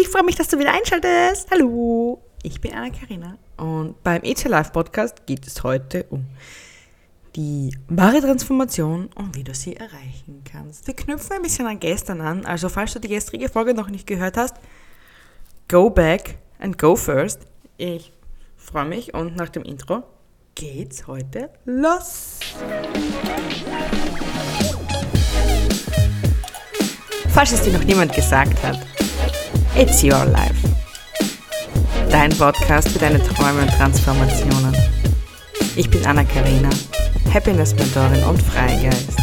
Ich 0.00 0.08
freue 0.08 0.24
mich, 0.24 0.34
dass 0.34 0.48
du 0.48 0.58
wieder 0.58 0.72
einschaltest. 0.72 1.48
Hallo, 1.52 2.20
ich 2.42 2.60
bin 2.60 2.74
Anna-Karina 2.74 3.38
und 3.56 4.02
beim 4.02 4.22
Your 4.24 4.50
Life 4.50 4.72
Podcast 4.72 5.24
geht 5.24 5.46
es 5.46 5.62
heute 5.62 6.06
um 6.10 6.26
die 7.36 7.76
wahre 7.88 8.20
Transformation 8.20 9.08
und 9.14 9.36
wie 9.36 9.44
du 9.44 9.54
sie 9.54 9.76
erreichen 9.76 10.42
kannst. 10.50 10.88
Wir 10.88 10.94
knüpfen 10.94 11.36
ein 11.36 11.42
bisschen 11.42 11.66
an 11.66 11.78
gestern 11.78 12.20
an, 12.22 12.44
also 12.44 12.68
falls 12.68 12.92
du 12.94 12.98
die 12.98 13.08
gestrige 13.08 13.48
Folge 13.48 13.72
noch 13.72 13.88
nicht 13.88 14.06
gehört 14.06 14.36
hast, 14.36 14.56
go 15.68 15.90
back 15.90 16.38
and 16.58 16.76
go 16.76 16.96
first. 16.96 17.42
Ich 17.76 18.12
freue 18.56 18.86
mich 18.86 19.14
und 19.14 19.36
nach 19.36 19.50
dem 19.50 19.62
Intro 19.62 20.02
geht's 20.56 21.06
heute 21.06 21.50
los. 21.66 22.40
Falls 27.28 27.52
es 27.52 27.62
dir 27.62 27.72
noch 27.72 27.84
niemand 27.84 28.12
gesagt 28.12 28.60
hat, 28.64 28.93
It's 29.76 30.04
Your 30.04 30.24
Life. 30.26 30.68
Dein 32.08 32.30
Podcast 32.30 32.90
für 32.90 33.00
deine 33.00 33.20
Träume 33.20 33.62
und 33.62 33.70
Transformationen. 33.70 34.72
Ich 35.74 35.90
bin 35.90 36.06
Anna-Karina, 36.06 36.70
Happiness-Mentorin 37.32 38.22
und 38.22 38.40
Freigeist. 38.40 39.18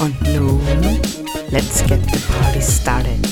Und 0.00 0.22
nun, 0.36 0.60
let's 1.50 1.84
get 1.88 2.00
the 2.12 2.20
party 2.32 2.62
started. 2.62 3.26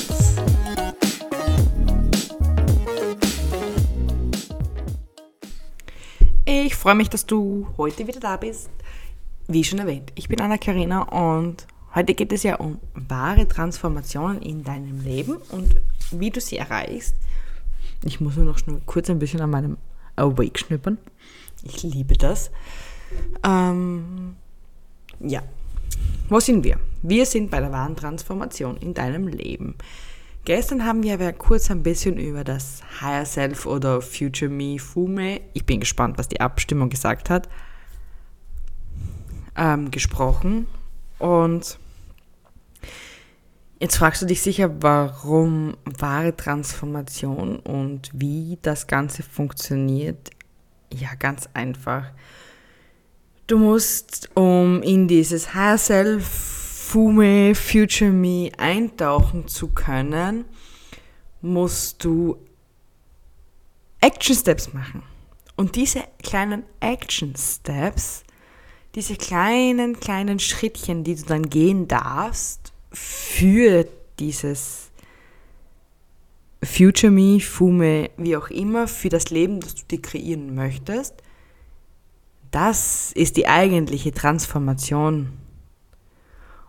Ich 6.43 6.75
freue 6.75 6.95
mich, 6.95 7.09
dass 7.09 7.25
du 7.25 7.65
heute 7.77 8.07
wieder 8.07 8.19
da 8.19 8.35
bist. 8.35 8.69
Wie 9.47 9.63
schon 9.63 9.79
erwähnt, 9.79 10.11
ich 10.15 10.27
bin 10.27 10.41
Anna-Karina 10.41 11.03
und 11.03 11.65
Heute 11.95 12.13
geht 12.13 12.33
es 12.33 12.43
ja 12.43 12.57
um 12.57 12.79
wahre 12.93 13.47
Transformationen 13.47 14.41
in 14.41 14.65
deinem 14.65 15.01
Leben 15.01 15.37
und 15.49 15.77
wie 16.11 16.31
du 16.31 16.41
sie 16.41 16.57
erreichst. 16.57 17.15
Ich 18.03 18.19
muss 18.21 18.35
nur 18.35 18.45
noch 18.45 18.59
kurz 18.85 19.09
ein 19.09 19.19
bisschen 19.19 19.41
an 19.41 19.49
meinem 19.49 19.77
Awake 20.15 20.59
schnippern. 20.59 20.97
Ich 21.63 21.83
liebe 21.83 22.15
das. 22.15 22.51
Ähm, 23.43 24.35
ja, 25.19 25.41
wo 26.29 26.39
sind 26.39 26.63
wir? 26.63 26.79
Wir 27.01 27.25
sind 27.25 27.51
bei 27.51 27.59
der 27.59 27.71
wahren 27.71 27.95
Transformation 27.95 28.77
in 28.77 28.93
deinem 28.93 29.27
Leben. 29.27 29.75
Gestern 30.45 30.85
haben 30.85 31.01
wir 31.01 31.15
aber 31.15 31.33
kurz 31.33 31.71
ein 31.71 31.81
bisschen 31.81 32.17
über 32.17 32.43
das 32.43 32.83
Higher 33.01 33.25
Self 33.25 33.65
oder 33.65 34.01
Future 34.01 34.51
Me 34.51 34.77
Fume, 34.77 35.41
ich 35.53 35.65
bin 35.65 35.79
gespannt, 35.79 36.19
was 36.19 36.27
die 36.27 36.39
Abstimmung 36.39 36.89
gesagt 36.89 37.31
hat, 37.31 37.49
ähm, 39.55 39.89
gesprochen. 39.89 40.67
Und 41.17 41.79
Jetzt 43.79 43.97
fragst 43.97 44.21
du 44.21 44.25
dich 44.25 44.41
sicher, 44.41 44.71
warum 44.81 45.75
wahre 45.83 46.35
Transformation 46.35 47.59
und 47.59 48.09
wie 48.13 48.57
das 48.61 48.87
Ganze 48.87 49.21
funktioniert. 49.21 50.29
Ja, 50.93 51.15
ganz 51.15 51.49
einfach. 51.53 52.05
Du 53.47 53.57
musst, 53.57 54.29
um 54.33 54.81
in 54.81 55.07
dieses 55.07 55.53
Higher 55.53 55.77
Self, 55.77 56.25
Fume, 56.25 57.53
Future 57.53 58.11
Me 58.11 58.49
eintauchen 58.57 59.47
zu 59.47 59.67
können, 59.67 60.45
musst 61.41 62.03
du 62.03 62.37
Action 63.99 64.35
Steps 64.35 64.73
machen. 64.73 65.03
Und 65.57 65.75
diese 65.75 66.03
kleinen 66.23 66.63
Action 66.79 67.33
Steps, 67.35 68.23
diese 68.95 69.15
kleinen, 69.15 69.99
kleinen 69.99 70.39
Schrittchen, 70.39 71.03
die 71.03 71.15
du 71.15 71.23
dann 71.23 71.49
gehen 71.49 71.87
darfst, 71.87 72.64
für 72.95 73.85
dieses 74.19 74.89
Future 76.63 77.11
Me, 77.11 77.39
Fume, 77.39 78.09
wie 78.17 78.35
auch 78.35 78.49
immer, 78.49 78.87
für 78.87 79.09
das 79.09 79.29
Leben, 79.29 79.59
das 79.59 79.75
du 79.75 79.83
dir 79.89 80.01
kreieren 80.01 80.55
möchtest, 80.55 81.13
das 82.51 83.11
ist 83.13 83.37
die 83.37 83.47
eigentliche 83.47 84.11
Transformation. 84.11 85.33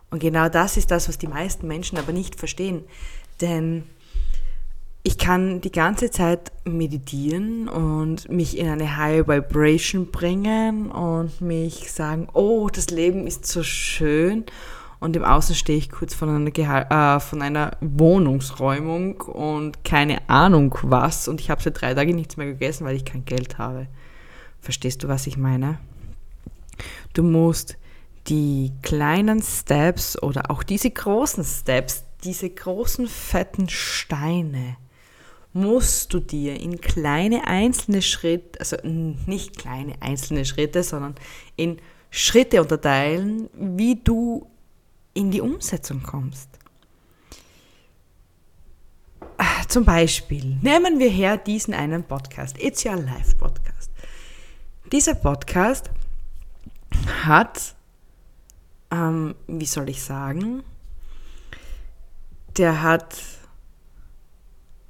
Und 0.09 0.19
genau 0.19 0.49
das 0.49 0.77
ist 0.77 0.91
das, 0.91 1.07
was 1.07 1.17
die 1.17 1.27
meisten 1.27 1.67
Menschen 1.67 1.97
aber 1.97 2.11
nicht 2.11 2.35
verstehen. 2.35 2.83
Denn 3.41 3.83
ich 5.03 5.17
kann 5.17 5.61
die 5.61 5.71
ganze 5.71 6.11
Zeit 6.11 6.51
meditieren 6.65 7.69
und 7.69 8.29
mich 8.29 8.57
in 8.57 8.67
eine 8.67 8.97
High 8.97 9.27
Vibration 9.27 10.11
bringen 10.11 10.91
und 10.91 11.39
mich 11.39 11.91
sagen, 11.91 12.27
oh, 12.33 12.67
das 12.67 12.89
Leben 12.89 13.25
ist 13.25 13.45
so 13.45 13.63
schön 13.63 14.45
und 14.99 15.15
im 15.15 15.23
Außen 15.23 15.55
stehe 15.55 15.77
ich 15.77 15.89
kurz 15.89 16.13
von 16.13 16.29
einer, 16.29 17.15
äh, 17.17 17.19
von 17.19 17.41
einer 17.41 17.77
Wohnungsräumung 17.81 19.21
und 19.21 19.83
keine 19.83 20.27
Ahnung 20.29 20.77
was 20.83 21.27
und 21.27 21.39
ich 21.39 21.49
habe 21.49 21.61
seit 21.61 21.81
drei 21.81 21.93
Tagen 21.93 22.15
nichts 22.15 22.37
mehr 22.37 22.47
gegessen, 22.47 22.85
weil 22.85 22.95
ich 22.95 23.05
kein 23.05 23.25
Geld 23.25 23.57
habe. 23.57 23.87
Verstehst 24.59 25.03
du, 25.03 25.07
was 25.07 25.27
ich 25.27 25.37
meine? 25.37 25.79
Du 27.13 27.23
musst 27.23 27.77
die 28.27 28.71
kleinen 28.81 29.41
Steps 29.41 30.21
oder 30.21 30.51
auch 30.51 30.63
diese 30.63 30.91
großen 30.91 31.43
Steps, 31.43 32.03
diese 32.23 32.49
großen 32.49 33.07
fetten 33.07 33.69
Steine, 33.69 34.77
musst 35.53 36.13
du 36.13 36.19
dir 36.19 36.59
in 36.59 36.81
kleine 36.81 37.47
einzelne 37.47 38.01
Schritte, 38.01 38.59
also 38.59 38.77
nicht 38.83 39.57
kleine 39.57 39.93
einzelne 40.01 40.45
Schritte, 40.45 40.83
sondern 40.83 41.15
in 41.55 41.77
Schritte 42.11 42.61
unterteilen, 42.61 43.49
wie 43.53 43.95
du 43.95 44.47
in 45.17 45.31
die 45.31 45.41
Umsetzung 45.41 46.03
kommst. 46.03 46.47
Ah, 49.37 49.63
zum 49.67 49.83
Beispiel 49.83 50.57
nehmen 50.61 50.99
wir 50.99 51.09
her 51.09 51.37
diesen 51.37 51.73
einen 51.73 52.03
Podcast, 52.03 52.61
It's 52.61 52.85
Your 52.85 52.97
Life 52.97 53.35
Podcast. 53.35 53.89
Dieser 54.91 55.15
Podcast 55.15 55.89
hat, 57.23 57.75
ähm, 58.91 59.33
wie 59.47 59.65
soll 59.65 59.89
ich 59.89 60.03
sagen, 60.03 60.63
der 62.57 62.83
hat 62.83 63.17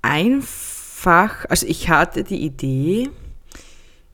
einfach, 0.01 1.45
also 1.49 1.65
ich 1.65 1.87
hatte 1.87 2.25
die 2.25 2.43
Idee, 2.43 3.09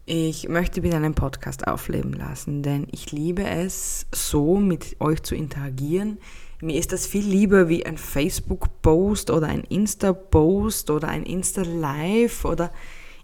ich 0.05 0.49
möchte 0.49 0.83
wieder 0.83 0.97
einen 0.97 1.15
Podcast 1.15 1.67
aufleben 1.67 2.13
lassen, 2.13 2.61
denn 2.61 2.87
ich 2.91 3.11
liebe 3.11 3.43
es, 3.43 4.05
so 4.13 4.57
mit 4.57 4.97
euch 4.99 5.23
zu 5.23 5.33
interagieren. 5.33 6.17
Mir 6.61 6.77
ist 6.77 6.91
das 6.91 7.07
viel 7.07 7.25
lieber 7.25 7.69
wie 7.69 7.85
ein 7.85 7.97
Facebook-Post 7.97 9.31
oder 9.31 9.47
ein 9.47 9.63
Insta-Post 9.63 10.89
oder 10.89 11.07
ein 11.07 11.23
Insta-Live 11.23 12.43
oder 12.43 12.71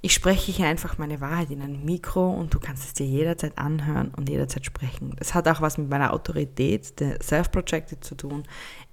ich 0.02 0.14
spreche 0.14 0.52
hier 0.52 0.68
einfach 0.68 0.98
meine 0.98 1.20
Wahrheit 1.20 1.52
in 1.52 1.62
ein 1.62 1.84
Mikro 1.84 2.30
und 2.30 2.54
du 2.54 2.60
kannst 2.60 2.86
es 2.86 2.94
dir 2.94 3.06
jederzeit 3.06 3.58
anhören 3.58 4.12
und 4.16 4.30
jederzeit 4.30 4.66
sprechen. 4.66 5.14
Das 5.18 5.34
hat 5.34 5.48
auch 5.50 5.60
was 5.60 5.78
mit 5.78 5.90
meiner 5.90 6.14
Autorität, 6.14 7.00
der 7.02 7.22
Self-Projected 7.22 8.02
zu 8.02 8.16
tun. 8.16 8.44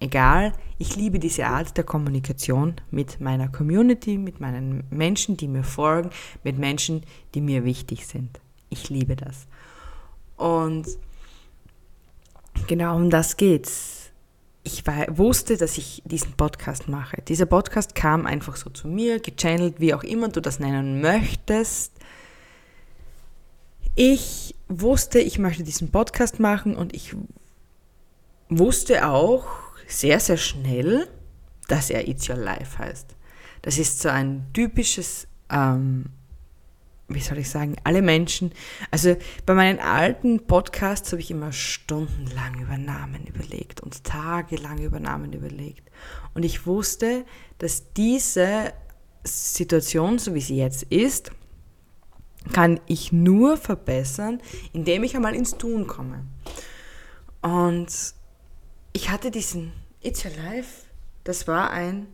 Egal, 0.00 0.52
ich 0.78 0.96
liebe 0.96 1.20
diese 1.20 1.46
Art 1.46 1.76
der 1.76 1.84
Kommunikation 1.84 2.74
mit 2.90 3.20
meiner 3.20 3.48
Community, 3.48 4.18
mit 4.18 4.40
meinen 4.40 4.82
Menschen, 4.90 5.36
die 5.36 5.46
mir 5.46 5.62
folgen, 5.62 6.10
mit 6.42 6.58
Menschen, 6.58 7.02
die 7.34 7.40
mir 7.40 7.64
wichtig 7.64 8.06
sind. 8.06 8.40
Ich 8.68 8.90
liebe 8.90 9.14
das. 9.14 9.46
Und 10.36 10.86
genau 12.66 12.96
um 12.96 13.10
das 13.10 13.36
geht's 13.36 13.95
ich 14.66 14.86
war, 14.86 15.16
wusste, 15.16 15.56
dass 15.56 15.78
ich 15.78 16.02
diesen 16.04 16.32
Podcast 16.32 16.88
mache. 16.88 17.22
Dieser 17.22 17.46
Podcast 17.46 17.94
kam 17.94 18.26
einfach 18.26 18.56
so 18.56 18.68
zu 18.68 18.88
mir, 18.88 19.20
gechannelt, 19.20 19.78
wie 19.78 19.94
auch 19.94 20.02
immer 20.02 20.28
du 20.28 20.40
das 20.40 20.58
nennen 20.58 21.00
möchtest. 21.00 21.92
Ich 23.94 24.56
wusste, 24.68 25.20
ich 25.20 25.38
möchte 25.38 25.62
diesen 25.62 25.92
Podcast 25.92 26.40
machen 26.40 26.76
und 26.76 26.94
ich 26.94 27.14
wusste 28.48 29.06
auch 29.06 29.46
sehr, 29.86 30.18
sehr 30.18 30.36
schnell, 30.36 31.08
dass 31.68 31.88
er 31.88 32.08
It's 32.08 32.28
Your 32.28 32.36
Life 32.36 32.78
heißt. 32.78 33.14
Das 33.62 33.78
ist 33.78 34.00
so 34.00 34.08
ein 34.08 34.46
typisches 34.52 35.28
ähm, 35.48 36.06
wie 37.08 37.20
soll 37.20 37.38
ich 37.38 37.48
sagen, 37.48 37.76
alle 37.84 38.02
Menschen, 38.02 38.52
also 38.90 39.16
bei 39.44 39.54
meinen 39.54 39.78
alten 39.78 40.46
Podcasts 40.46 41.12
habe 41.12 41.22
ich 41.22 41.30
immer 41.30 41.52
stundenlang 41.52 42.60
über 42.60 42.76
Namen 42.78 43.26
überlegt 43.26 43.80
und 43.80 44.02
tagelang 44.02 44.78
über 44.78 44.98
Namen 44.98 45.32
überlegt. 45.32 45.88
Und 46.34 46.44
ich 46.44 46.66
wusste, 46.66 47.24
dass 47.58 47.92
diese 47.92 48.72
Situation, 49.22 50.18
so 50.18 50.34
wie 50.34 50.40
sie 50.40 50.56
jetzt 50.56 50.84
ist, 50.84 51.30
kann 52.52 52.80
ich 52.86 53.12
nur 53.12 53.56
verbessern, 53.56 54.40
indem 54.72 55.04
ich 55.04 55.16
einmal 55.16 55.34
ins 55.34 55.56
Tun 55.58 55.86
komme. 55.86 56.24
Und 57.42 57.88
ich 58.92 59.10
hatte 59.10 59.30
diesen 59.30 59.72
It's 60.02 60.24
Your 60.24 60.32
Life, 60.32 60.86
das 61.24 61.46
war 61.46 61.70
ein, 61.70 62.06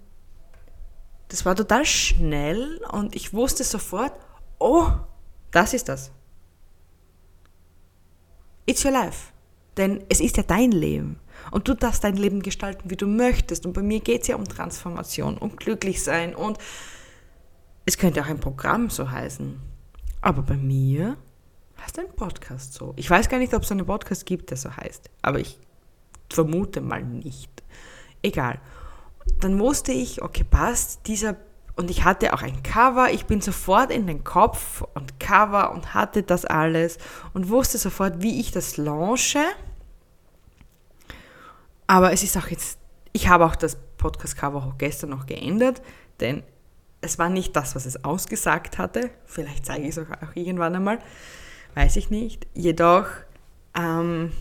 das 1.29 1.45
war 1.45 1.55
total 1.55 1.85
schnell 1.87 2.81
und 2.91 3.15
ich 3.15 3.33
wusste 3.33 3.65
sofort, 3.65 4.13
oh, 4.63 4.91
das 5.51 5.75
ist 5.75 5.89
das. 5.89 6.11
It's 8.67 8.85
your 8.85 8.93
life. 8.93 9.33
Denn 9.77 10.05
es 10.09 10.21
ist 10.21 10.37
ja 10.37 10.43
dein 10.43 10.71
Leben. 10.71 11.19
Und 11.51 11.67
du 11.67 11.75
darfst 11.75 12.05
dein 12.05 12.17
Leben 12.17 12.43
gestalten, 12.43 12.91
wie 12.91 12.97
du 12.97 13.07
möchtest. 13.07 13.67
Und 13.67 13.73
bei 13.73 13.83
mir 13.83 14.01
geht 14.01 14.23
es 14.23 14.29
ja 14.29 14.37
um 14.37 14.45
Transformation, 14.45 15.39
um 15.39 15.57
glücklich 15.57 16.03
sein. 16.03 16.35
Und 16.35 16.59
es 17.85 17.99
könnte 17.99 18.23
auch 18.23 18.27
ein 18.27 18.39
Programm 18.39 18.91
so 18.91 19.11
heißen. 19.11 19.61
Aber 20.21 20.43
bei 20.43 20.57
mir 20.57 21.17
heißt 21.81 21.99
ein 21.99 22.13
Podcast 22.15 22.75
so. 22.75 22.93
Ich 22.97 23.11
weiß 23.11 23.29
gar 23.29 23.39
nicht, 23.39 23.55
ob 23.55 23.63
es 23.63 23.73
einen 23.73 23.87
Podcast 23.87 24.25
gibt, 24.27 24.51
der 24.51 24.57
so 24.57 24.77
heißt. 24.77 25.11
Aber 25.23 25.41
ich 25.41 25.59
vermute 26.31 26.81
mal 26.81 27.03
nicht. 27.03 27.51
Egal. 28.23 28.61
Dann 29.41 29.59
wusste 29.59 29.93
ich, 29.93 30.23
okay, 30.23 30.45
passt, 30.45 31.07
dieser 31.07 31.37
und 31.77 31.91
ich 31.91 32.05
hatte 32.05 32.35
auch 32.35 32.43
ein 32.43 32.63
Cover. 32.63 33.11
Ich 33.13 33.27
bin 33.27 33.41
sofort 33.41 33.91
in 33.91 34.07
den 34.07 34.25
Kopf 34.25 34.83
und 34.95 35.19
Cover 35.19 35.73
und 35.73 35.95
hatte 35.95 36.23
das 36.23 36.45
alles 36.45 36.99
und 37.33 37.49
wusste 37.49 37.79
sofort, 37.79 38.23
wie 38.23 38.41
ich 38.41 38.51
das 38.51 38.77
launche. 38.77 39.41
Aber 41.87 42.13
es 42.13 42.23
ist 42.23 42.37
auch 42.37 42.49
jetzt, 42.49 42.79
ich 43.13 43.29
habe 43.29 43.47
auch 43.47 43.57
das 43.57 43.79
Podcast-Cover 43.97 44.59
auch 44.59 44.79
gestern 44.79 45.11
noch 45.11 45.27
geändert, 45.27 45.83
denn 46.21 46.43
es 47.01 47.19
war 47.19 47.29
nicht 47.29 47.57
das, 47.57 47.75
was 47.75 47.87
es 47.87 48.05
ausgesagt 48.05 48.79
hatte. 48.79 49.11
Vielleicht 49.25 49.67
zeige 49.67 49.85
ich 49.85 49.97
es 49.97 49.99
auch, 49.99 50.11
auch 50.11 50.37
irgendwann 50.37 50.77
einmal, 50.77 50.99
weiß 51.75 51.97
ich 51.97 52.11
nicht. 52.11 52.47
Jedoch, 52.55 53.07
ähm, 53.75 54.33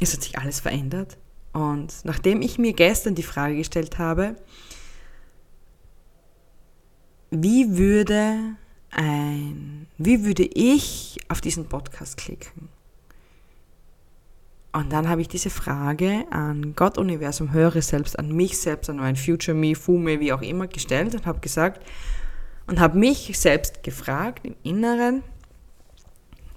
es 0.00 0.12
hat 0.12 0.22
sich 0.22 0.38
alles 0.38 0.60
verändert. 0.60 1.16
Und 1.52 2.04
nachdem 2.04 2.42
ich 2.42 2.58
mir 2.58 2.74
gestern 2.74 3.14
die 3.14 3.22
Frage 3.22 3.56
gestellt 3.56 3.98
habe, 3.98 4.36
wie 7.30 7.76
würde 7.76 8.56
ein, 8.90 9.86
wie 9.98 10.24
würde 10.24 10.44
ich 10.44 11.18
auf 11.28 11.40
diesen 11.40 11.68
Podcast 11.68 12.16
klicken? 12.16 12.68
Und 14.72 14.92
dann 14.92 15.08
habe 15.08 15.22
ich 15.22 15.28
diese 15.28 15.48
Frage 15.48 16.26
an 16.30 16.74
Gott, 16.76 16.98
Universum, 16.98 17.52
höhere 17.52 17.80
Selbst, 17.80 18.18
an 18.18 18.30
mich 18.30 18.58
selbst, 18.58 18.90
an 18.90 18.98
mein 18.98 19.16
Future 19.16 19.56
Me, 19.56 19.74
Fume, 19.74 20.20
wie 20.20 20.34
auch 20.34 20.42
immer 20.42 20.66
gestellt 20.66 21.14
und 21.14 21.24
habe 21.24 21.40
gesagt 21.40 21.82
und 22.66 22.78
habe 22.78 22.98
mich 22.98 23.38
selbst 23.38 23.82
gefragt 23.82 24.44
im 24.44 24.54
Inneren, 24.62 25.22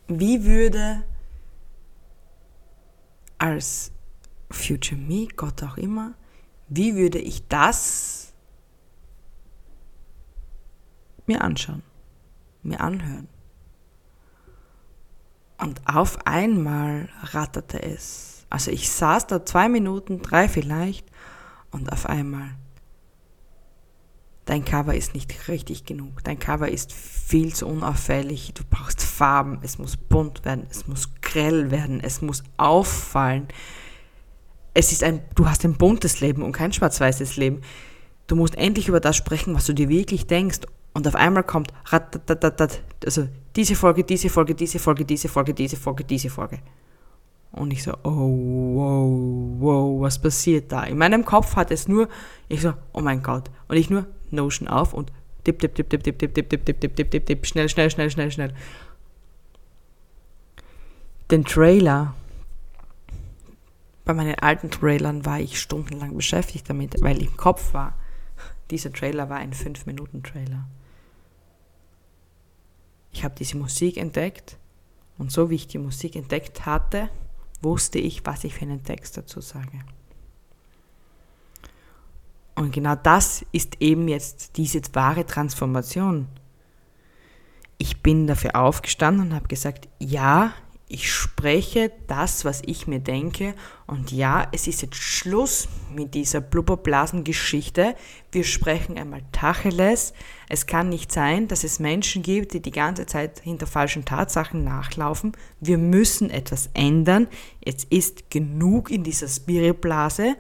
wie 0.09 0.43
würde 0.43 1.03
als 3.37 3.91
Future 4.51 4.99
Me, 4.99 5.27
Gott 5.35 5.63
auch 5.63 5.77
immer, 5.77 6.13
wie 6.67 6.95
würde 6.95 7.19
ich 7.19 7.47
das 7.47 8.18
mir 11.29 11.41
anschauen, 11.41 11.83
mir 12.63 12.81
anhören? 12.81 13.29
Und 15.57 15.81
auf 15.85 16.25
einmal 16.25 17.09
ratterte 17.21 17.81
es. 17.81 18.45
Also 18.49 18.71
ich 18.71 18.89
saß 18.89 19.27
da 19.27 19.45
zwei 19.45 19.69
Minuten, 19.69 20.21
drei 20.21 20.49
vielleicht, 20.49 21.05
und 21.71 21.91
auf 21.91 22.07
einmal, 22.07 22.49
dein 24.45 24.65
Cover 24.65 24.95
ist 24.95 25.13
nicht 25.13 25.47
richtig 25.47 25.85
genug. 25.85 26.23
Dein 26.23 26.39
Cover 26.39 26.67
ist 26.67 26.91
viel 26.91 27.53
zu 27.53 27.67
unauffällig. 27.67 28.53
Du 28.55 28.63
brauchst 28.67 29.03
Farben. 29.03 29.59
Es 29.61 29.77
muss 29.77 29.95
bunt 29.95 30.45
werden. 30.45 30.65
Es 30.71 30.87
muss 30.87 31.09
grell 31.21 31.69
werden. 31.69 31.99
Es 31.99 32.21
muss 32.21 32.43
auffallen. 32.57 33.47
Es 34.73 34.91
ist 34.91 35.03
ein, 35.03 35.21
du 35.35 35.47
hast 35.47 35.63
ein 35.65 35.77
buntes 35.77 36.21
Leben 36.21 36.41
und 36.41 36.53
kein 36.53 36.73
schwarz-weißes 36.73 37.37
Leben. 37.37 37.61
Du 38.25 38.35
musst 38.35 38.55
endlich 38.55 38.87
über 38.87 38.99
das 38.99 39.15
sprechen, 39.15 39.53
was 39.53 39.65
du 39.65 39.73
dir 39.73 39.89
wirklich 39.89 40.25
denkst. 40.25 40.61
Und 40.93 41.07
auf 41.07 41.15
einmal 41.15 41.43
kommt, 41.43 41.71
also 43.05 43.27
diese 43.55 43.75
Folge, 43.75 44.03
diese 44.03 44.29
Folge, 44.29 44.55
diese 44.55 44.79
Folge, 44.79 45.05
diese 45.05 45.29
Folge, 45.29 45.53
diese 45.53 45.77
Folge, 45.77 46.03
diese 46.03 46.29
Folge. 46.29 46.59
Und 47.51 47.71
ich 47.71 47.83
so, 47.83 47.93
oh, 48.03 48.75
wow, 48.75 49.59
wow, 49.59 50.01
was 50.01 50.19
passiert 50.19 50.71
da? 50.71 50.83
In 50.83 50.97
meinem 50.97 51.25
Kopf 51.25 51.55
hat 51.55 51.71
es 51.71 51.87
nur, 51.87 52.07
ich 52.47 52.61
so, 52.61 52.73
oh 52.93 53.01
mein 53.01 53.23
Gott. 53.23 53.49
Und 53.67 53.77
ich 53.77 53.89
nur 53.89 54.05
Notion 54.29 54.67
auf 54.67 54.93
und 54.93 55.11
tipp, 55.43 55.59
tipp, 55.59 55.73
tipp, 55.73 55.89
tipp, 55.89 56.03
tipp, 56.03 56.19
tipp, 56.19 56.33
tipp, 56.33 56.49
tipp, 56.49 56.65
tipp, 56.65 56.79
tipp, 56.79 56.95
tipp, 56.95 57.11
tipp, 57.11 57.25
tipp, 57.25 57.45
schnell, 57.45 57.69
schnell, 57.69 57.89
schnell, 57.89 58.11
schnell, 58.11 58.31
schnell. 58.31 58.53
Den 61.31 61.43
Trailer, 61.45 62.13
bei 64.05 64.13
meinen 64.13 64.35
alten 64.35 64.69
Trailern 64.71 65.25
war 65.25 65.39
ich 65.39 65.59
stundenlang 65.59 66.15
beschäftigt 66.15 66.69
damit, 66.69 67.01
weil 67.01 67.21
im 67.21 67.35
Kopf 67.37 67.73
war, 67.73 67.95
dieser 68.71 68.91
Trailer 68.91 69.29
war 69.29 69.37
ein 69.37 69.53
5-Minuten-Trailer. 69.53 70.67
Ich 73.11 73.23
habe 73.23 73.35
diese 73.37 73.57
Musik 73.57 73.97
entdeckt 73.97 74.57
und 75.17 75.31
so 75.31 75.49
wie 75.49 75.55
ich 75.55 75.67
die 75.67 75.79
Musik 75.79 76.15
entdeckt 76.15 76.65
hatte, 76.65 77.09
wusste 77.61 77.99
ich, 77.99 78.25
was 78.25 78.43
ich 78.43 78.53
für 78.53 78.61
einen 78.61 78.83
Text 78.83 79.17
dazu 79.17 79.41
sage. 79.41 79.79
Und 82.55 82.73
genau 82.73 82.95
das 82.95 83.45
ist 83.51 83.81
eben 83.81 84.07
jetzt 84.07 84.57
diese 84.57 84.81
wahre 84.93 85.25
Transformation. 85.25 86.27
Ich 87.77 88.01
bin 88.01 88.27
dafür 88.27 88.55
aufgestanden 88.55 89.27
und 89.27 89.33
habe 89.33 89.47
gesagt, 89.47 89.87
ja, 89.99 90.53
ich 90.91 91.11
spreche 91.11 91.91
das, 92.07 92.45
was 92.45 92.63
ich 92.65 92.87
mir 92.87 92.99
denke. 92.99 93.53
Und 93.85 94.11
ja, 94.11 94.47
es 94.51 94.65
ist 94.65 94.81
jetzt 94.81 94.95
Schluss 94.95 95.67
mit 95.93 96.15
dieser 96.15 96.41
Blubberblasengeschichte. 96.41 97.95
Wir 98.31 98.43
sprechen 98.43 98.97
einmal 98.97 99.21
Tacheles. 99.31 100.13
Es 100.49 100.65
kann 100.65 100.89
nicht 100.89 101.11
sein, 101.11 101.47
dass 101.47 101.63
es 101.63 101.79
Menschen 101.79 102.23
gibt, 102.23 102.53
die 102.53 102.59
die 102.59 102.71
ganze 102.71 103.05
Zeit 103.05 103.39
hinter 103.39 103.67
falschen 103.67 104.03
Tatsachen 104.03 104.63
nachlaufen. 104.63 105.33
Wir 105.59 105.77
müssen 105.77 106.31
etwas 106.31 106.71
ändern. 106.73 107.27
Jetzt 107.63 107.91
ist 107.91 108.31
genug 108.31 108.89
in 108.89 109.03
dieser 109.03 109.27
Spiritblase. 109.27 110.37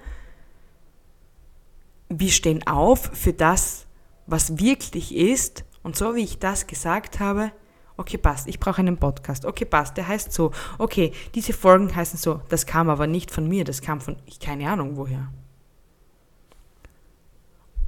Wir 2.09 2.31
stehen 2.31 2.65
auf 2.65 3.11
für 3.13 3.33
das, 3.33 3.85
was 4.25 4.57
wirklich 4.57 5.15
ist. 5.15 5.63
Und 5.83 5.95
so 5.95 6.15
wie 6.15 6.23
ich 6.23 6.39
das 6.39 6.65
gesagt 6.65 7.19
habe, 7.19 7.51
Okay, 7.99 8.17
passt, 8.17 8.47
ich 8.47 8.61
brauche 8.61 8.79
einen 8.79 8.95
Podcast. 8.95 9.43
Okay, 9.43 9.65
passt, 9.65 9.97
der 9.97 10.07
heißt 10.07 10.31
so. 10.31 10.51
Okay, 10.77 11.11
diese 11.35 11.51
Folgen 11.51 11.93
heißen 11.93 12.17
so. 12.17 12.39
Das 12.47 12.65
kam 12.65 12.89
aber 12.89 13.07
nicht 13.07 13.29
von 13.29 13.45
mir, 13.45 13.65
das 13.65 13.81
kam 13.81 13.99
von, 13.99 14.15
ich 14.25 14.39
keine 14.39 14.69
Ahnung 14.69 14.95
woher. 14.95 15.27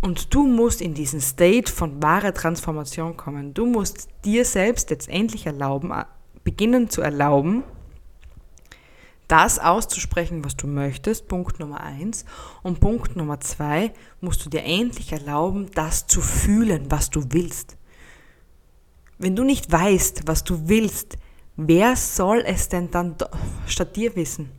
Und 0.01 0.33
du 0.33 0.45
musst 0.45 0.81
in 0.81 0.93
diesen 0.93 1.21
State 1.21 1.71
von 1.71 2.03
wahrer 2.03 2.33
Transformation 2.33 3.15
kommen. 3.15 3.53
Du 3.53 3.65
musst 3.65 4.09
dir 4.25 4.43
selbst 4.43 4.89
jetzt 4.89 5.07
endlich 5.07 5.45
erlauben, 5.45 5.91
äh, 5.91 6.03
beginnen 6.43 6.89
zu 6.89 7.01
erlauben, 7.01 7.63
das 9.29 9.59
auszusprechen, 9.59 10.43
was 10.43 10.57
du 10.57 10.67
möchtest, 10.67 11.29
Punkt 11.29 11.57
Nummer 11.61 11.79
eins. 11.79 12.25
Und 12.63 12.81
Punkt 12.81 13.15
Nummer 13.15 13.39
zwei, 13.39 13.93
musst 14.19 14.45
du 14.45 14.49
dir 14.49 14.65
endlich 14.65 15.13
erlauben, 15.13 15.71
das 15.73 16.05
zu 16.05 16.19
fühlen, 16.19 16.91
was 16.91 17.09
du 17.09 17.23
willst. 17.29 17.77
Wenn 19.21 19.35
du 19.35 19.43
nicht 19.43 19.71
weißt, 19.71 20.23
was 20.25 20.43
du 20.43 20.67
willst, 20.67 21.15
wer 21.55 21.95
soll 21.95 22.43
es 22.43 22.69
denn 22.69 22.89
dann 22.89 23.15
statt 23.67 23.95
dir 23.95 24.15
wissen? 24.15 24.49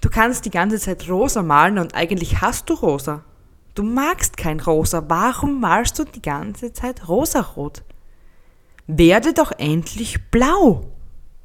Du 0.00 0.08
kannst 0.08 0.44
die 0.44 0.50
ganze 0.50 0.78
Zeit 0.78 1.08
rosa 1.10 1.42
malen 1.42 1.78
und 1.78 1.96
eigentlich 1.96 2.40
hast 2.40 2.70
du 2.70 2.74
rosa. 2.74 3.24
Du 3.74 3.82
magst 3.82 4.36
kein 4.36 4.60
rosa. 4.60 5.02
Warum 5.08 5.58
malst 5.60 5.98
du 5.98 6.04
die 6.04 6.22
ganze 6.22 6.72
Zeit 6.72 7.08
rosarot? 7.08 7.82
Werde 8.86 9.32
doch 9.32 9.50
endlich 9.58 10.30
blau, 10.30 10.84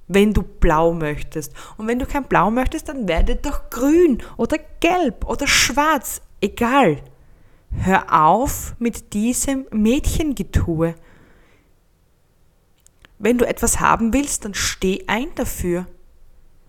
wenn 0.08 0.36
du 0.36 0.44
blau 0.44 0.94
möchtest. 0.94 1.54
Und 1.78 1.88
wenn 1.88 1.98
du 1.98 2.06
kein 2.06 2.26
blau 2.26 2.52
möchtest, 2.52 2.90
dann 2.90 3.08
werde 3.08 3.38
doch 3.38 3.72
grün 3.72 4.22
oder 4.38 4.60
gelb 4.82 5.26
oder 5.26 5.48
schwarz. 5.48 6.22
Egal. 6.42 6.98
Hör 7.72 8.28
auf 8.28 8.76
mit 8.78 9.14
diesem 9.14 9.66
Mädchengetue. 9.72 10.94
Wenn 13.20 13.38
du 13.38 13.46
etwas 13.46 13.82
haben 13.82 14.14
willst, 14.14 14.46
dann 14.46 14.54
steh 14.54 15.04
ein 15.08 15.28
dafür. 15.36 15.86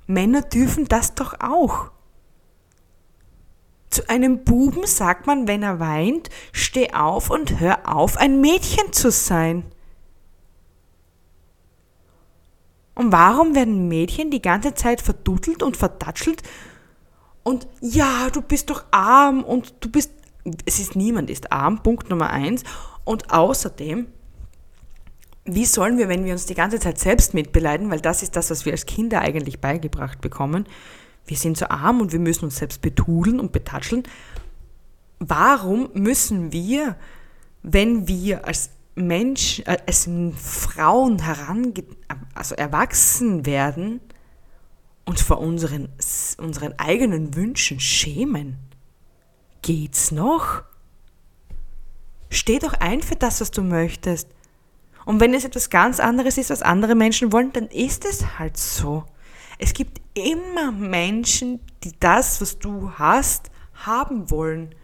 Männer 0.06 0.42
dürfen 0.42 0.86
das 0.86 1.14
doch 1.14 1.34
auch. 1.40 1.92
Zu 3.88 4.08
einem 4.08 4.44
Buben 4.44 4.86
sagt 4.86 5.26
man, 5.26 5.48
wenn 5.48 5.62
er 5.62 5.80
weint, 5.80 6.28
steh 6.52 6.92
auf 6.92 7.30
und 7.30 7.60
hör 7.60 7.92
auf, 7.92 8.16
ein 8.16 8.40
Mädchen 8.40 8.92
zu 8.92 9.10
sein. 9.10 9.64
Und 12.94 13.12
warum 13.12 13.54
werden 13.54 13.88
Mädchen 13.88 14.30
die 14.30 14.42
ganze 14.42 14.74
Zeit 14.74 15.00
verdudelt 15.00 15.62
und 15.62 15.76
verdatschelt? 15.76 16.42
Und 17.44 17.66
ja, 17.80 18.28
du 18.30 18.42
bist 18.42 18.70
doch 18.70 18.84
arm 18.90 19.42
und 19.44 19.74
du 19.80 19.90
bist. 19.90 20.12
Es 20.66 20.78
ist 20.80 20.96
niemand 20.96 21.30
ist 21.30 21.52
arm, 21.52 21.82
Punkt 21.82 22.10
Nummer 22.10 22.30
eins. 22.30 22.64
Und 23.04 23.32
außerdem 23.32 24.06
wie 25.44 25.64
sollen 25.64 25.98
wir, 25.98 26.08
wenn 26.08 26.24
wir 26.24 26.32
uns 26.32 26.46
die 26.46 26.54
ganze 26.54 26.78
Zeit 26.78 26.98
selbst 26.98 27.34
mitbeleiden, 27.34 27.90
weil 27.90 28.00
das 28.00 28.22
ist 28.22 28.36
das, 28.36 28.50
was 28.50 28.64
wir 28.64 28.72
als 28.72 28.86
Kinder 28.86 29.20
eigentlich 29.20 29.60
beigebracht 29.60 30.20
bekommen, 30.20 30.66
wir 31.26 31.36
sind 31.36 31.56
so 31.56 31.66
arm 31.66 32.00
und 32.00 32.12
wir 32.12 32.18
müssen 32.18 32.46
uns 32.46 32.56
selbst 32.56 32.82
betudeln 32.82 33.40
und 33.40 33.52
betatscheln. 33.52 34.02
Warum 35.18 35.90
müssen 35.94 36.52
wir, 36.52 36.96
wenn 37.62 38.08
wir 38.08 38.46
als 38.46 38.70
Mensch, 38.94 39.60
äh, 39.60 39.78
als 39.86 40.08
Frauen 40.36 41.22
herange 41.22 41.84
also 42.34 42.54
erwachsen 42.54 43.46
werden 43.46 44.00
uns 45.04 45.22
vor 45.22 45.38
unseren, 45.38 45.88
unseren 46.38 46.78
eigenen 46.78 47.34
Wünschen 47.34 47.80
schämen? 47.80 48.58
Geht's 49.62 50.10
noch? 50.10 50.62
Steh 52.30 52.58
doch 52.58 52.74
ein 52.74 53.02
für 53.02 53.16
das, 53.16 53.40
was 53.40 53.50
du 53.50 53.62
möchtest. 53.62 54.28
Und 55.04 55.20
wenn 55.20 55.34
es 55.34 55.44
etwas 55.44 55.70
ganz 55.70 56.00
anderes 56.00 56.38
ist, 56.38 56.50
was 56.50 56.62
andere 56.62 56.94
Menschen 56.94 57.32
wollen, 57.32 57.52
dann 57.52 57.68
ist 57.68 58.04
es 58.04 58.38
halt 58.38 58.56
so. 58.56 59.04
Es 59.58 59.74
gibt 59.74 60.00
immer 60.14 60.72
Menschen, 60.72 61.60
die 61.84 61.92
das, 62.00 62.40
was 62.40 62.58
du 62.58 62.92
hast, 62.92 63.50
haben 63.74 64.30
wollen. 64.30 64.74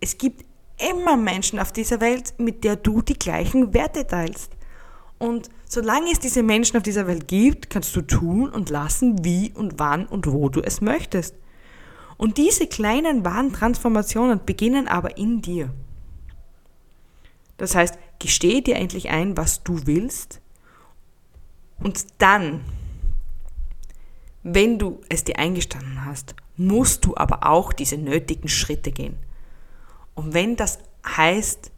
Es 0.00 0.18
gibt 0.18 0.44
immer 0.78 1.16
Menschen 1.16 1.58
auf 1.58 1.72
dieser 1.72 2.00
Welt, 2.00 2.34
mit 2.38 2.64
der 2.64 2.76
du 2.76 3.02
die 3.02 3.18
gleichen 3.18 3.74
Werte 3.74 4.06
teilst. 4.06 4.52
Und 5.18 5.50
solange 5.66 6.10
es 6.10 6.18
diese 6.18 6.42
Menschen 6.42 6.78
auf 6.78 6.82
dieser 6.82 7.06
Welt 7.06 7.28
gibt, 7.28 7.68
kannst 7.68 7.94
du 7.94 8.00
tun 8.00 8.48
und 8.48 8.70
lassen, 8.70 9.22
wie 9.24 9.52
und 9.54 9.78
wann 9.78 10.06
und 10.06 10.26
wo 10.26 10.48
du 10.48 10.62
es 10.62 10.80
möchtest. 10.80 11.34
Und 12.16 12.38
diese 12.38 12.66
kleinen 12.66 13.24
wahren 13.24 13.52
Transformationen 13.52 14.40
beginnen 14.44 14.88
aber 14.88 15.18
in 15.18 15.42
dir. 15.42 15.70
Das 17.56 17.74
heißt, 17.74 17.98
gestehe 18.20 18.62
dir 18.62 18.76
endlich 18.76 19.08
ein, 19.08 19.36
was 19.36 19.64
du 19.64 19.86
willst. 19.86 20.40
Und 21.80 22.06
dann, 22.18 22.60
wenn 24.44 24.78
du 24.78 25.00
es 25.08 25.24
dir 25.24 25.38
eingestanden 25.38 26.04
hast, 26.04 26.36
musst 26.56 27.04
du 27.06 27.16
aber 27.16 27.46
auch 27.46 27.72
diese 27.72 27.96
nötigen 27.96 28.48
Schritte 28.48 28.92
gehen. 28.92 29.16
Und 30.14 30.34
wenn 30.34 30.54
das 30.54 30.78
heißt, 31.04 31.72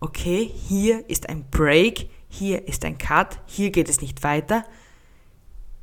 okay, 0.00 0.50
hier 0.68 1.08
ist 1.08 1.28
ein 1.28 1.44
Break, 1.50 2.08
hier 2.28 2.66
ist 2.66 2.84
ein 2.84 2.98
Cut, 2.98 3.38
hier 3.46 3.70
geht 3.70 3.88
es 3.88 4.00
nicht 4.00 4.22
weiter. 4.22 4.64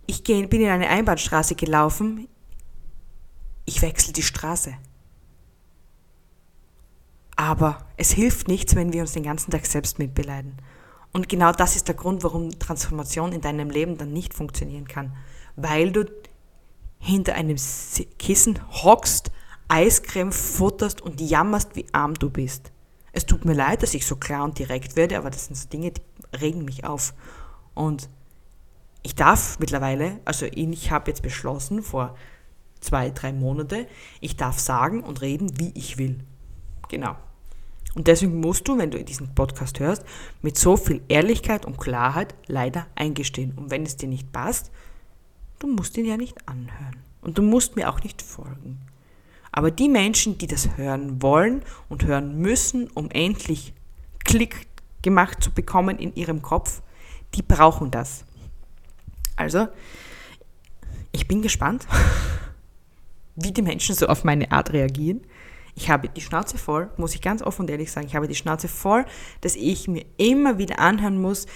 Ich 0.07 0.23
bin 0.23 0.49
in 0.49 0.69
eine 0.69 0.89
Einbahnstraße 0.89 1.55
gelaufen, 1.55 2.27
ich 3.65 3.81
wechsle 3.81 4.11
die 4.11 4.23
Straße. 4.23 4.73
Aber 7.35 7.77
es 7.97 8.11
hilft 8.11 8.47
nichts, 8.47 8.75
wenn 8.75 8.93
wir 8.93 9.01
uns 9.01 9.13
den 9.13 9.23
ganzen 9.23 9.51
Tag 9.51 9.65
selbst 9.65 9.99
mitbeleiden. 9.99 10.57
Und 11.11 11.29
genau 11.29 11.51
das 11.51 11.75
ist 11.75 11.87
der 11.87 11.95
Grund, 11.95 12.23
warum 12.23 12.57
Transformation 12.59 13.31
in 13.31 13.41
deinem 13.41 13.69
Leben 13.69 13.97
dann 13.97 14.13
nicht 14.13 14.33
funktionieren 14.33 14.87
kann. 14.87 15.15
Weil 15.55 15.91
du 15.91 16.05
hinter 16.99 17.35
einem 17.35 17.57
Kissen 18.17 18.59
hockst, 18.83 19.31
Eiscreme 19.67 20.31
futterst 20.31 21.01
und 21.01 21.21
jammerst, 21.21 21.75
wie 21.75 21.85
arm 21.91 22.15
du 22.15 22.29
bist. 22.29 22.71
Es 23.11 23.25
tut 23.25 23.45
mir 23.45 23.53
leid, 23.53 23.83
dass 23.83 23.93
ich 23.93 24.05
so 24.07 24.15
klar 24.15 24.43
und 24.43 24.57
direkt 24.57 24.95
werde, 24.95 25.17
aber 25.17 25.29
das 25.29 25.45
sind 25.45 25.55
so 25.55 25.69
Dinge, 25.69 25.91
die 25.91 26.01
regen 26.35 26.65
mich 26.65 26.83
auf. 26.83 27.13
Und 27.75 28.09
ich 29.03 29.15
darf 29.15 29.59
mittlerweile, 29.59 30.19
also 30.25 30.47
ich 30.47 30.91
habe 30.91 31.11
jetzt 31.11 31.21
beschlossen 31.21 31.83
vor 31.83 32.15
zwei, 32.79 33.11
drei 33.11 33.33
Monate, 33.33 33.87
ich 34.19 34.35
darf 34.35 34.59
sagen 34.59 35.03
und 35.03 35.21
reden, 35.21 35.59
wie 35.59 35.71
ich 35.75 35.97
will. 35.97 36.19
Genau. 36.93 37.15
Und 37.95 38.07
deswegen 38.07 38.39
musst 38.39 38.67
du, 38.67 38.77
wenn 38.77 38.91
du 38.91 39.03
diesen 39.03 39.33
Podcast 39.33 39.79
hörst, 39.79 40.03
mit 40.43 40.59
so 40.59 40.77
viel 40.77 41.01
Ehrlichkeit 41.07 41.65
und 41.65 41.79
Klarheit 41.79 42.35
leider 42.45 42.85
eingestehen. 42.93 43.53
Und 43.55 43.71
wenn 43.71 43.83
es 43.83 43.97
dir 43.97 44.07
nicht 44.07 44.31
passt, 44.31 44.69
du 45.57 45.65
musst 45.65 45.97
ihn 45.97 46.05
ja 46.05 46.17
nicht 46.17 46.47
anhören. 46.47 46.97
Und 47.21 47.39
du 47.39 47.41
musst 47.41 47.75
mir 47.75 47.89
auch 47.89 48.03
nicht 48.03 48.21
folgen. 48.21 48.79
Aber 49.51 49.71
die 49.71 49.89
Menschen, 49.89 50.37
die 50.37 50.45
das 50.45 50.77
hören 50.77 51.23
wollen 51.23 51.63
und 51.89 52.05
hören 52.05 52.37
müssen, 52.37 52.89
um 52.91 53.09
endlich 53.09 53.73
Klick 54.23 54.67
gemacht 55.01 55.43
zu 55.43 55.49
bekommen 55.49 55.97
in 55.97 56.13
ihrem 56.13 56.43
Kopf, 56.43 56.83
die 57.33 57.41
brauchen 57.41 57.89
das. 57.89 58.23
Also, 59.35 59.67
ich 61.11 61.27
bin 61.27 61.41
gespannt, 61.41 61.87
wie 63.35 63.51
die 63.51 63.63
Menschen 63.63 63.95
so 63.95 64.05
auf 64.05 64.23
meine 64.23 64.51
Art 64.51 64.73
reagieren. 64.73 65.21
Ich 65.75 65.89
habe 65.89 66.09
die 66.09 66.21
Schnauze 66.21 66.57
voll, 66.57 66.89
muss 66.97 67.15
ich 67.15 67.21
ganz 67.21 67.41
offen 67.41 67.63
und 67.63 67.69
ehrlich 67.69 67.91
sagen, 67.91 68.07
ich 68.07 68.15
habe 68.15 68.27
die 68.27 68.35
Schnauze 68.35 68.67
voll, 68.67 69.05
dass 69.41 69.55
ich 69.55 69.87
mir 69.87 70.05
immer 70.17 70.57
wieder 70.57 70.79
anhören 70.79 71.19
muss, 71.19 71.47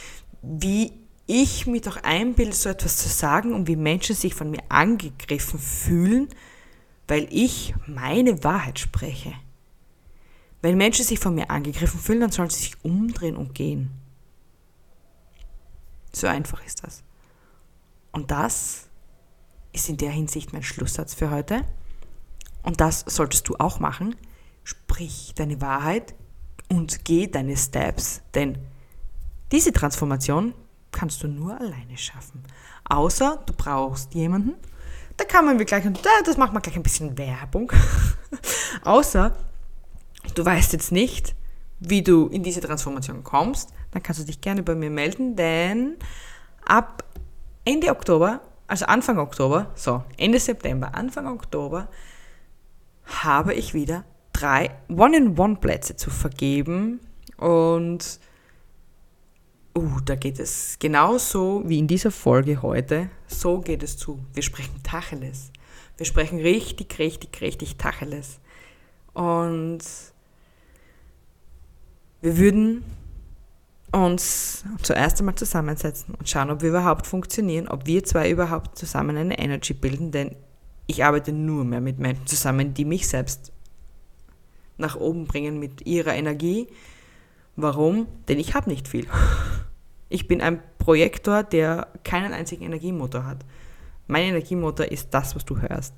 wie 0.41 0.91
ich 1.27 1.67
mir 1.67 1.81
doch 1.81 1.97
einbilde, 2.03 2.53
so 2.53 2.69
etwas 2.69 2.97
zu 2.97 3.09
sagen 3.09 3.53
und 3.53 3.67
wie 3.67 3.75
Menschen 3.75 4.15
sich 4.15 4.33
von 4.33 4.49
mir 4.49 4.63
angegriffen 4.69 5.59
fühlen, 5.59 6.29
weil 7.07 7.27
ich 7.29 7.75
meine 7.85 8.43
Wahrheit 8.43 8.79
spreche. 8.79 9.33
Wenn 10.61 10.77
Menschen 10.77 11.05
sich 11.05 11.19
von 11.19 11.35
mir 11.35 11.51
angegriffen 11.51 11.99
fühlen, 11.99 12.21
dann 12.21 12.31
sollen 12.31 12.49
sie 12.49 12.61
sich 12.61 12.83
umdrehen 12.83 13.35
und 13.35 13.53
gehen. 13.53 13.91
So 16.11 16.27
einfach 16.27 16.65
ist 16.65 16.83
das. 16.83 17.03
Und 18.11 18.31
das 18.31 18.87
ist 19.73 19.89
in 19.89 19.97
der 19.97 20.09
Hinsicht 20.09 20.53
mein 20.53 20.63
Schlusssatz 20.63 21.13
für 21.13 21.29
heute. 21.29 21.63
Und 22.67 22.81
das 22.81 23.05
solltest 23.07 23.47
du 23.47 23.55
auch 23.59 23.79
machen. 23.79 24.17
Sprich 24.65 25.31
deine 25.37 25.61
Wahrheit 25.61 26.13
und 26.67 27.05
geh 27.05 27.27
deine 27.27 27.55
Steps, 27.55 28.21
denn 28.33 28.57
diese 29.53 29.71
Transformation 29.71 30.53
kannst 30.91 31.23
du 31.23 31.29
nur 31.29 31.57
alleine 31.57 31.97
schaffen. 31.97 32.43
Außer 32.83 33.41
du 33.45 33.53
brauchst 33.53 34.13
jemanden, 34.13 34.55
da 35.15 35.23
kann 35.23 35.45
man 35.45 35.57
gleich, 35.57 35.85
das 36.25 36.35
macht 36.35 36.51
man 36.51 36.61
gleich 36.61 36.75
ein 36.75 36.83
bisschen 36.83 37.17
Werbung. 37.17 37.71
Außer 38.83 39.33
du 40.35 40.45
weißt 40.45 40.73
jetzt 40.73 40.91
nicht, 40.91 41.35
wie 41.79 42.01
du 42.01 42.27
in 42.27 42.43
diese 42.43 42.59
Transformation 42.59 43.23
kommst, 43.23 43.71
dann 43.91 44.03
kannst 44.03 44.19
du 44.19 44.25
dich 44.25 44.41
gerne 44.41 44.61
bei 44.61 44.75
mir 44.75 44.89
melden, 44.89 45.37
denn 45.37 45.95
ab 46.65 47.05
Ende 47.63 47.91
Oktober, 47.91 48.41
also 48.67 48.87
Anfang 48.87 49.19
Oktober, 49.19 49.71
so 49.75 50.03
Ende 50.17 50.41
September, 50.41 50.93
Anfang 50.93 51.27
Oktober, 51.27 51.87
habe 53.07 53.53
ich 53.53 53.73
wieder 53.73 54.05
drei 54.33 54.69
One-in-One-Plätze 54.89 55.95
zu 55.95 56.09
vergeben 56.09 56.99
und 57.37 58.19
Uh, 59.77 59.99
da 60.03 60.15
geht 60.15 60.39
es 60.39 60.77
genauso 60.79 61.61
wie 61.67 61.77
in 61.77 61.85
dieser 61.85 62.09
Folge 62.09 62.63
heute. 62.63 63.11
So 63.27 63.59
geht 63.59 63.83
es 63.83 63.95
zu. 63.95 64.17
Wir 64.33 64.41
sprechen 64.41 64.81
Tacheles. 64.81 65.51
Wir 65.97 66.05
sprechen 66.07 66.39
richtig, 66.39 66.97
richtig, 66.97 67.41
richtig 67.41 67.77
Tacheles. 67.77 68.39
Und 69.13 69.81
wir 72.21 72.37
würden 72.39 72.83
uns 73.91 74.65
zuerst 74.81 75.19
einmal 75.19 75.35
zusammensetzen 75.35 76.15
und 76.15 76.27
schauen, 76.27 76.49
ob 76.49 76.63
wir 76.63 76.69
überhaupt 76.69 77.05
funktionieren, 77.05 77.67
ob 77.67 77.85
wir 77.85 78.03
zwei 78.03 78.31
überhaupt 78.31 78.79
zusammen 78.79 79.15
eine 79.15 79.37
Energy 79.37 79.73
bilden, 79.73 80.11
denn 80.11 80.35
ich 80.87 81.03
arbeite 81.03 81.33
nur 81.33 81.65
mehr 81.65 81.81
mit 81.81 81.99
Menschen 81.99 82.25
zusammen, 82.25 82.73
die 82.73 82.85
mich 82.85 83.07
selbst 83.07 83.51
nach 84.77 84.95
oben 84.95 85.25
bringen 85.25 85.59
mit 85.59 85.85
ihrer 85.85 86.15
Energie. 86.15 86.67
Warum? 87.55 88.07
Denn 88.27 88.39
ich 88.39 88.55
habe 88.55 88.69
nicht 88.69 88.87
viel. 88.87 89.07
Ich 90.09 90.25
bin 90.25 90.39
ein 90.39 90.63
Projektor, 90.77 91.43
der 91.43 91.89
keinen 92.05 92.31
einzigen 92.31 92.63
Energiemotor 92.63 93.25
hat. 93.25 93.39
Mein 94.07 94.23
Energiemotor 94.23 94.85
ist 94.85 95.09
das, 95.13 95.35
was 95.35 95.43
du 95.43 95.59
hörst. 95.59 95.93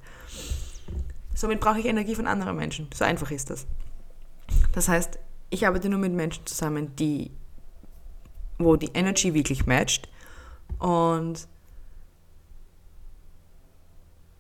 Somit 1.36 1.60
brauche 1.60 1.80
ich 1.80 1.86
Energie 1.86 2.16
von 2.16 2.26
anderen 2.26 2.56
Menschen. 2.56 2.88
So 2.92 3.06
einfach 3.06 3.30
ist 3.30 3.52
das. 3.52 3.68
Das 4.72 4.90
heißt, 4.90 5.20
ich 5.52 5.68
arbeite 5.68 5.90
nur 5.90 6.00
mit 6.00 6.12
Menschen 6.12 6.44
zusammen, 6.48 6.96
die, 6.96 7.30
wo 8.58 8.78
die 8.78 8.90
Energy 8.96 9.36
wirklich 9.36 9.68
matcht. 9.68 10.10
Und 10.80 11.48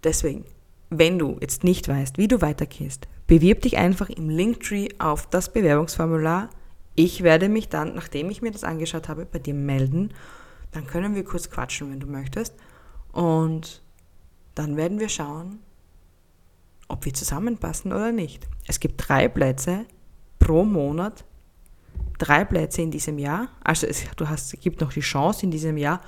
deswegen, 0.04 0.46
wenn 0.90 1.20
du 1.20 1.38
jetzt 1.42 1.64
nicht 1.64 1.88
weißt, 1.88 2.18
wie 2.18 2.28
du 2.28 2.42
weitergehst, 2.42 3.08
bewirb 3.28 3.62
dich 3.62 3.78
einfach 3.78 4.10
im 4.10 4.30
Linktree 4.30 4.90
auf 4.98 5.28
das 5.28 5.54
Bewerbungsformular 5.54 6.50
ich 7.02 7.24
werde 7.24 7.48
mich 7.48 7.70
dann, 7.70 7.96
nachdem 7.96 8.30
ich 8.30 8.42
mir 8.42 8.52
das 8.52 8.66
angeschaut 8.66 9.08
habe, 9.08 9.26
bei 9.26 9.40
dir 9.40 9.54
melden. 9.54 10.14
Dann 10.74 10.86
können 10.86 11.16
wir 11.16 11.24
kurz 11.24 11.50
quatschen, 11.50 11.90
wenn 11.90 12.02
du 12.02 12.08
möchtest. 12.08 12.56
Und 13.14 13.82
dann 14.54 14.76
werden 14.76 15.00
wir 15.00 15.08
schauen, 15.08 15.60
ob 16.90 17.06
wir 17.06 17.14
zusammenpassen 17.14 17.94
oder 17.94 18.12
nicht. 18.12 18.50
Es 18.68 18.82
gibt 18.82 19.08
drei 19.08 19.30
Plätze 19.30 19.86
pro 20.40 20.66
Monat, 20.66 21.24
drei 22.18 22.44
Plätze 22.44 22.82
in 22.82 22.92
diesem 22.92 23.18
Jahr. 23.18 23.48
Also 23.64 23.88
es, 23.88 24.04
du 24.18 24.28
hast, 24.28 24.60
gibt 24.60 24.82
noch 24.82 24.92
die 24.92 25.00
Chance 25.00 25.46
in 25.46 25.52
diesem 25.52 25.78
Jahr 25.78 26.02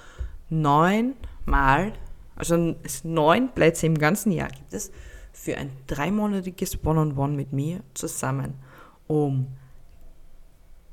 neunmal, 0.50 1.93
also 2.41 2.75
neun 3.03 3.53
Plätze 3.53 3.86
im 3.86 4.00
ganzen 4.00 4.31
Jahr 4.31 4.50
gibt 4.50 4.74
es 4.74 4.91
für 5.31 5.57
ein 5.57 5.69
dreimonatiges 5.86 6.83
One-on-One 6.83 7.13
-on 7.13 7.15
-One 7.15 7.36
mit 7.36 7.53
mir 7.53 7.81
zusammen, 7.93 8.55
um 9.05 9.45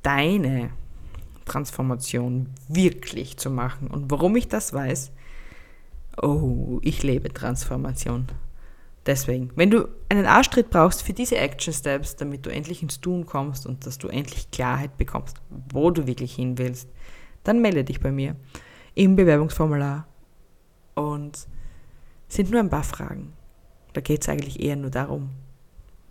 deine 0.02 0.71
Transformation 1.47 2.50
wirklich 2.69 3.38
zu 3.38 3.49
machen. 3.50 3.88
Und 3.88 4.11
warum 4.11 4.37
ich 4.37 4.49
das 4.49 4.75
weiß, 4.75 5.11
oh, 6.21 6.81
ich 6.83 7.02
lebe 7.02 7.33
Transformation. 7.33 8.26
Deswegen, 9.07 9.50
wenn 9.57 9.71
du 9.71 9.88
einen 10.11 10.26
Arschtritt 10.26 10.69
brauchst 10.69 11.02
für 11.02 11.14
diese 11.14 11.38
Action 11.38 11.73
Steps, 11.73 12.14
damit 12.17 12.45
du 12.45 12.50
endlich 12.50 12.83
ins 12.83 13.00
Tun 13.00 13.25
kommst 13.25 13.67
und 13.67 13.87
dass 13.87 13.97
du 13.97 14.09
endlich 14.09 14.50
Klarheit 14.50 14.99
bekommst, 14.99 15.40
wo 15.73 15.90
du 15.90 16.07
wirklich 16.07 16.35
hin 16.35 16.59
willst, 16.59 16.90
dann 17.43 17.62
melde 17.62 17.85
dich 17.85 18.00
bei 18.00 18.12
mir 18.12 18.37
im 18.95 19.17
Bewerbungsformular 19.17 20.07
und 20.99 21.47
Sind 22.28 22.50
nur 22.50 22.61
ein 22.61 22.69
paar 22.69 22.85
Fragen. 22.85 23.33
Da 23.95 24.02
geht 24.02 24.23
es 24.23 24.28
eigentlich 24.28 24.61
eher 24.61 24.76
nur 24.76 24.90
darum, 24.90 25.31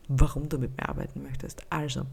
warum 0.07 0.49
du 0.49 0.57
mit 0.57 0.75
mir 0.75 0.89
arbeiten 0.89 1.21
möchtest. 1.21 1.61
Also, 1.69 2.05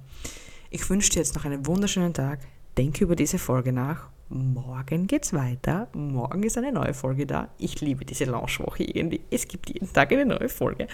ich 0.70 0.88
wünsche 0.90 1.10
dir 1.10 1.20
jetzt 1.20 1.34
noch 1.34 1.44
einen 1.44 1.66
wunderschönen 1.66 2.12
Tag. 2.12 2.40
Denke 2.76 3.04
über 3.04 3.16
diese 3.16 3.38
Folge 3.38 3.72
nach. 3.72 4.08
Morgen 4.28 5.06
geht's 5.06 5.32
weiter. 5.32 5.88
Morgen 5.94 6.42
ist 6.42 6.58
eine 6.58 6.72
neue 6.72 6.92
Folge 6.92 7.26
da. 7.26 7.48
Ich 7.58 7.80
liebe 7.80 8.04
diese 8.04 8.24
Launchwoche 8.24 8.84
irgendwie. 8.84 9.20
Es 9.30 9.48
gibt 9.48 9.70
jeden 9.70 9.92
Tag 9.92 10.12
eine 10.12 10.26
neue 10.26 10.48
Folge. 10.48 10.86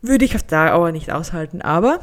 Würde 0.00 0.24
ich 0.24 0.34
auf 0.34 0.42
Dauer 0.44 0.92
nicht 0.92 1.10
aushalten, 1.10 1.60
aber 1.60 2.00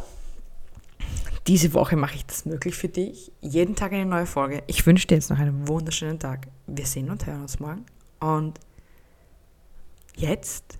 diese 1.47 1.73
Woche 1.73 1.95
mache 1.95 2.15
ich 2.15 2.25
das 2.25 2.45
möglich 2.45 2.75
für 2.75 2.89
dich. 2.89 3.31
Jeden 3.41 3.75
Tag 3.75 3.93
eine 3.93 4.05
neue 4.05 4.25
Folge. 4.25 4.61
Ich 4.67 4.85
wünsche 4.85 5.07
dir 5.07 5.15
jetzt 5.15 5.29
noch 5.29 5.39
einen 5.39 5.67
wunderschönen 5.67 6.19
Tag. 6.19 6.47
Wir 6.67 6.85
sehen 6.85 7.09
und 7.09 7.25
hören 7.25 7.41
uns 7.41 7.59
morgen. 7.59 7.85
Und 8.19 8.59
jetzt 10.15 10.79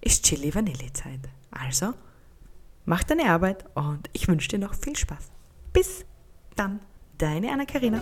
ist 0.00 0.24
Chili 0.24 0.54
Vanille 0.54 0.92
Zeit. 0.92 1.20
Also, 1.50 1.94
mach 2.84 3.04
deine 3.04 3.26
Arbeit 3.30 3.64
und 3.74 4.10
ich 4.12 4.28
wünsche 4.28 4.48
dir 4.48 4.58
noch 4.58 4.74
viel 4.74 4.96
Spaß. 4.96 5.30
Bis 5.72 6.04
dann, 6.56 6.80
deine 7.18 7.52
Anna-Karina. 7.52 8.00